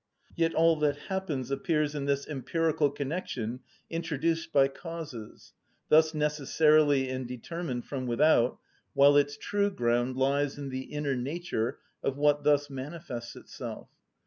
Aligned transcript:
Yet 0.35 0.55
all 0.55 0.77
that 0.77 0.95
happens 0.97 1.51
appears 1.51 1.93
in 1.93 2.05
this 2.05 2.27
empirical 2.27 2.89
connection 2.89 3.59
introduced 3.87 4.51
by 4.51 4.67
causes, 4.67 5.53
thus 5.89 6.15
necessarily 6.15 7.07
and 7.07 7.27
determined 7.27 7.85
from 7.85 8.07
without, 8.07 8.57
while 8.95 9.15
its 9.15 9.37
true 9.37 9.69
ground 9.69 10.17
lies 10.17 10.57
in 10.57 10.69
the 10.69 10.85
inner 10.85 11.15
nature 11.15 11.77
of 12.01 12.17
what 12.17 12.43
thus 12.43 12.67
manifests 12.67 13.35
itself. 13.35 13.89